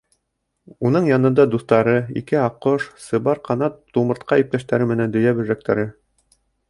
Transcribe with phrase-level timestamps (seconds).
[0.87, 5.85] Уның янында дуҫтары: ике аҡҡош, Сыбар Ҡанат тумыртҡа иптәштәре менән, дөйә бөжәктәре.